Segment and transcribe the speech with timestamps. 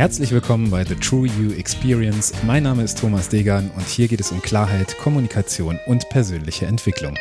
[0.00, 2.32] Herzlich willkommen bei The True You Experience.
[2.46, 7.14] Mein Name ist Thomas Degan und hier geht es um Klarheit, Kommunikation und persönliche Entwicklung.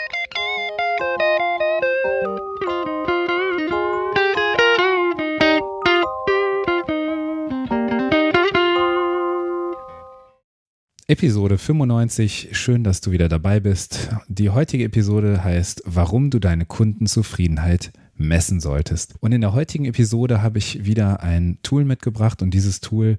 [11.06, 12.52] Episode 95.
[12.54, 14.08] Schön, dass du wieder dabei bist.
[14.30, 19.16] Die heutige Episode heißt, warum du deine Kundenzufriedenheit messen solltest.
[19.22, 23.18] Und in der heutigen Episode habe ich wieder ein Tool mitgebracht und dieses Tool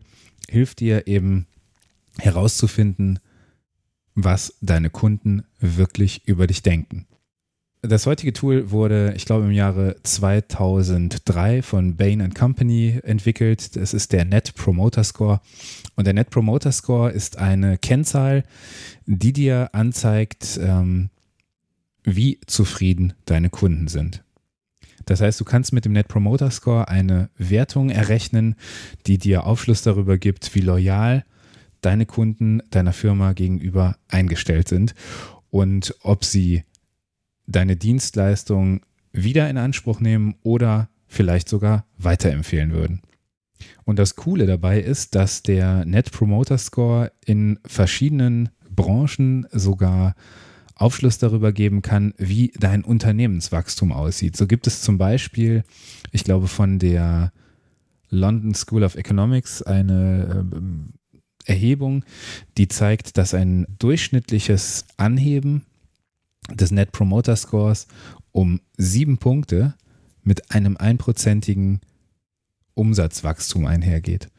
[0.49, 1.47] hilft dir eben
[2.19, 3.19] herauszufinden,
[4.15, 7.07] was deine Kunden wirklich über dich denken.
[7.83, 13.75] Das heutige Tool wurde, ich glaube, im Jahre 2003 von Bain Company entwickelt.
[13.75, 15.41] Das ist der Net Promoter Score.
[15.97, 18.45] Und der Net Promoter Score ist eine Kennzahl,
[19.07, 21.09] die dir anzeigt, ähm,
[22.03, 24.23] wie zufrieden deine Kunden sind.
[25.07, 28.55] Das heißt, du kannst mit dem Net Promoter Score eine Wertung errechnen,
[29.07, 31.25] die dir Aufschluss darüber gibt, wie loyal
[31.81, 34.95] deine Kunden deiner Firma gegenüber eingestellt sind
[35.51, 36.65] und ob sie
[37.47, 43.03] deine Dienstleistung wieder in Anspruch nehmen oder vielleicht sogar weiterempfehlen würden.
[43.85, 50.15] Und das Coole dabei ist, dass der Net Promoter Score in verschiedenen Branchen sogar
[50.81, 54.37] Aufschluss darüber geben kann, wie dein Unternehmenswachstum aussieht.
[54.37, 55.63] So gibt es zum Beispiel,
[56.11, 57.33] ich glaube, von der
[58.09, 62.05] London School of Economics eine äh, Erhebung,
[62.57, 65.67] die zeigt, dass ein durchschnittliches Anheben
[66.51, 67.87] des Net Promoter Scores
[68.33, 69.75] um sieben Punkte
[70.23, 71.81] mit einem einprozentigen
[72.75, 74.31] Umsatzwachstum einhergeht.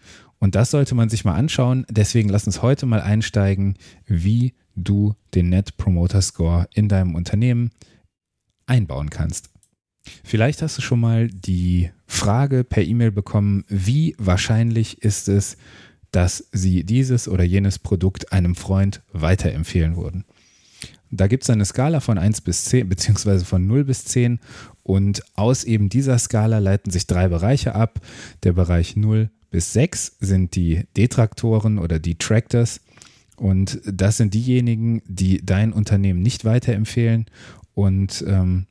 [0.42, 1.86] Und das sollte man sich mal anschauen.
[1.88, 7.70] Deswegen lass uns heute mal einsteigen, wie du den Net Promoter Score in deinem Unternehmen
[8.66, 9.52] einbauen kannst.
[10.24, 15.58] Vielleicht hast du schon mal die Frage per E-Mail bekommen, wie wahrscheinlich ist es,
[16.10, 20.26] dass sie dieses oder jenes Produkt einem Freund weiterempfehlen würden.
[21.12, 24.40] Da gibt es eine Skala von 1 bis 10, beziehungsweise von 0 bis 10.
[24.82, 28.00] Und aus eben dieser Skala leiten sich drei Bereiche ab.
[28.42, 32.82] Der Bereich 0 bis 6 sind die Detraktoren oder Detractors.
[33.36, 37.26] Und das sind diejenigen, die dein Unternehmen nicht weiterempfehlen
[37.74, 38.66] und ähm,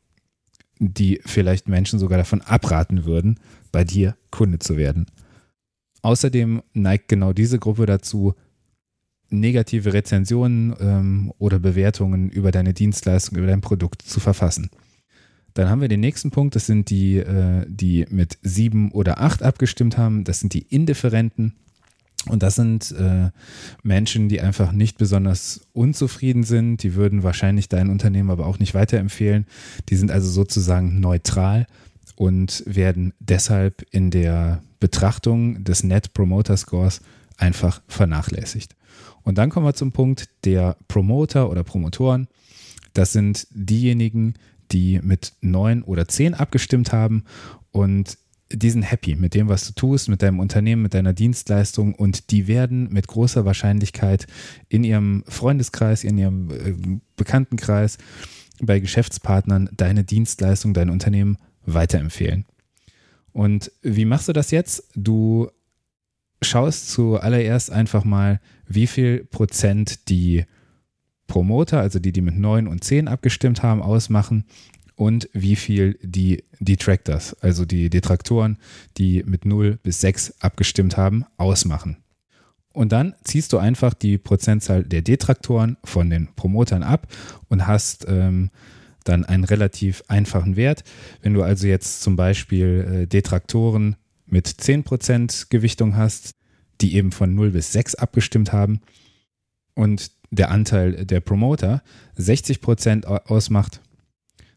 [0.78, 3.38] die vielleicht Menschen sogar davon abraten würden,
[3.70, 5.06] bei dir Kunde zu werden.
[6.02, 8.34] Außerdem neigt genau diese Gruppe dazu,
[9.28, 14.70] negative Rezensionen ähm, oder Bewertungen über deine Dienstleistung, über dein Produkt zu verfassen.
[15.54, 19.42] Dann haben wir den nächsten Punkt, das sind die, äh, die mit sieben oder acht
[19.42, 20.24] abgestimmt haben.
[20.24, 21.54] Das sind die Indifferenten.
[22.26, 23.30] Und das sind äh,
[23.82, 26.82] Menschen, die einfach nicht besonders unzufrieden sind.
[26.82, 29.46] Die würden wahrscheinlich dein Unternehmen aber auch nicht weiterempfehlen.
[29.88, 31.66] Die sind also sozusagen neutral
[32.16, 37.00] und werden deshalb in der Betrachtung des Net Promoter Scores
[37.38, 38.76] einfach vernachlässigt.
[39.22, 42.28] Und dann kommen wir zum Punkt der Promoter oder Promotoren.
[42.92, 44.34] Das sind diejenigen,
[44.72, 47.24] die mit neun oder zehn abgestimmt haben
[47.70, 48.18] und
[48.52, 52.30] die sind happy mit dem, was du tust, mit deinem Unternehmen, mit deiner Dienstleistung und
[52.30, 54.26] die werden mit großer Wahrscheinlichkeit
[54.68, 57.98] in ihrem Freundeskreis, in ihrem äh, Bekanntenkreis,
[58.60, 62.44] bei Geschäftspartnern deine Dienstleistung, dein Unternehmen weiterempfehlen.
[63.32, 64.88] Und wie machst du das jetzt?
[64.96, 65.48] Du
[66.42, 70.44] schaust zuallererst einfach mal, wie viel Prozent die
[71.30, 74.44] Promoter, also die, die mit 9 und 10 abgestimmt haben, ausmachen
[74.96, 78.58] und wie viel die Detractors, also die Detraktoren,
[78.98, 81.98] die mit 0 bis 6 abgestimmt haben, ausmachen.
[82.72, 87.06] Und dann ziehst du einfach die Prozentzahl der Detraktoren von den Promotern ab
[87.48, 88.50] und hast ähm,
[89.04, 90.82] dann einen relativ einfachen Wert.
[91.22, 93.94] Wenn du also jetzt zum Beispiel äh, Detraktoren
[94.26, 96.34] mit 10% Gewichtung hast,
[96.80, 98.80] die eben von 0 bis 6 abgestimmt haben
[99.74, 101.82] und der Anteil der Promoter
[102.18, 103.80] 60% ausmacht,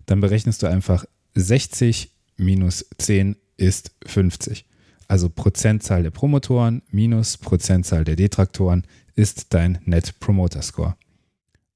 [0.06, 4.66] dann berechnest du einfach 60 minus 10 ist 50.
[5.08, 8.84] Also Prozentzahl der Promotoren minus Prozentzahl der Detraktoren
[9.16, 10.96] ist dein Net Promoter Score.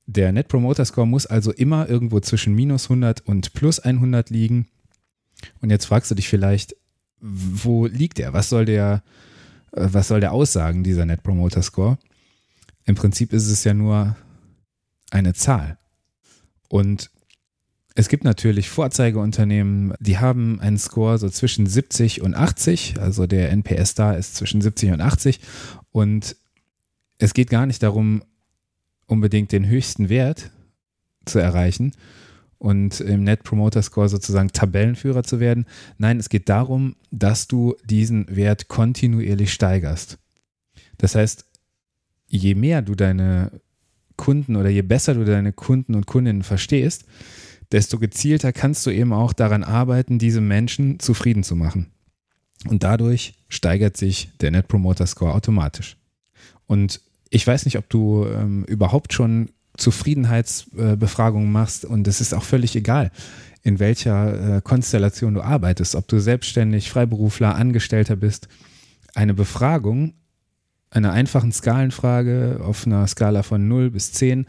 [0.05, 4.67] Der Net Promoter Score muss also immer irgendwo zwischen minus 100 und plus 100 liegen.
[5.61, 6.75] Und jetzt fragst du dich vielleicht,
[7.19, 8.33] wo liegt der?
[8.33, 9.03] Was soll der,
[9.71, 11.97] äh, was soll der aussagen, dieser Net Promoter Score?
[12.87, 14.15] Im Prinzip ist es ja nur
[15.11, 15.77] eine Zahl.
[16.69, 17.11] Und
[17.95, 22.99] es gibt natürlich Vorzeigeunternehmen, die haben einen Score so zwischen 70 und 80.
[22.99, 25.41] Also der NPS da ist zwischen 70 und 80.
[25.91, 26.37] Und
[27.17, 28.23] es geht gar nicht darum,
[29.05, 30.51] unbedingt den höchsten Wert
[31.25, 31.93] zu erreichen.
[32.59, 35.67] und im Net Promoter Score sozusagen Tabellenführer zu werden.
[35.99, 40.17] Nein, es geht darum, dass du diesen Wert kontinuierlich steigerst.
[40.97, 41.46] Das heißt,
[42.27, 43.51] je mehr du deine
[44.15, 47.05] Kunden oder je besser du deine Kunden und Kundinnen verstehst,
[47.71, 51.91] desto gezielter kannst du eben auch daran arbeiten, diese Menschen zufrieden zu machen.
[52.67, 55.97] Und dadurch steigert sich der Net Promoter Score automatisch.
[56.65, 62.43] Und ich weiß nicht, ob du ähm, überhaupt schon Zufriedenheitsbefragungen machst und es ist auch
[62.43, 63.11] völlig egal,
[63.61, 68.47] in welcher äh, Konstellation du arbeitest, ob du selbstständig, Freiberufler, Angestellter bist.
[69.13, 70.13] Eine Befragung,
[70.89, 74.45] eine einfachen Skalenfrage auf einer Skala von 0 bis 10.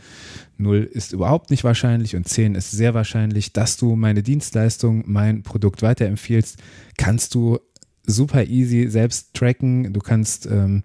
[0.56, 5.43] 0 ist überhaupt nicht wahrscheinlich und 10 ist sehr wahrscheinlich, dass du meine Dienstleistung, mein
[5.43, 6.58] Produkt weiterempfiehlst,
[6.96, 7.58] kannst du
[8.06, 9.93] super easy selbst tracken.
[9.93, 10.82] Du kannst ähm,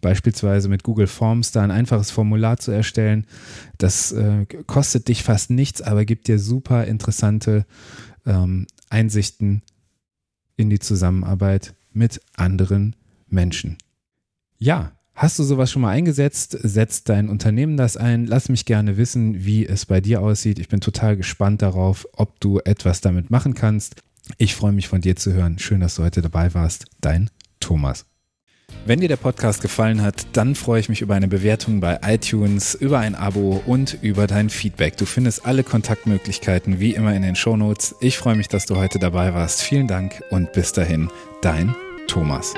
[0.00, 3.26] beispielsweise mit Google Forms da ein einfaches Formular zu erstellen.
[3.78, 7.66] Das äh, kostet dich fast nichts, aber gibt dir super interessante
[8.26, 9.62] ähm, Einsichten
[10.56, 12.96] in die Zusammenarbeit mit anderen
[13.28, 13.78] Menschen.
[14.58, 16.56] Ja, Hast du sowas schon mal eingesetzt?
[16.62, 18.24] Setzt dein Unternehmen das ein?
[18.24, 20.60] Lass mich gerne wissen, wie es bei dir aussieht.
[20.60, 23.96] Ich bin total gespannt darauf, ob du etwas damit machen kannst.
[24.36, 25.58] Ich freue mich von dir zu hören.
[25.58, 26.84] Schön, dass du heute dabei warst.
[27.00, 28.06] Dein Thomas.
[28.86, 32.76] Wenn dir der Podcast gefallen hat, dann freue ich mich über eine Bewertung bei iTunes,
[32.76, 34.96] über ein Abo und über dein Feedback.
[34.98, 37.96] Du findest alle Kontaktmöglichkeiten wie immer in den Shownotes.
[38.00, 39.62] Ich freue mich, dass du heute dabei warst.
[39.62, 41.10] Vielen Dank und bis dahin,
[41.42, 41.74] dein
[42.06, 42.54] Thomas.